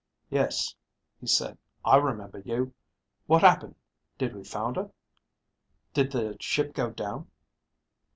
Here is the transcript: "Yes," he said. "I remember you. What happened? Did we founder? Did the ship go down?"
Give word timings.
"Yes," 0.31 0.73
he 1.19 1.27
said. 1.27 1.59
"I 1.85 1.97
remember 1.97 2.39
you. 2.39 2.73
What 3.27 3.43
happened? 3.43 3.75
Did 4.17 4.35
we 4.35 4.43
founder? 4.43 4.89
Did 5.93 6.11
the 6.11 6.37
ship 6.39 6.73
go 6.73 6.89
down?" 6.89 7.27